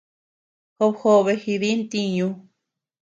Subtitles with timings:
[0.77, 2.27] Job jobe jidi ntiñu.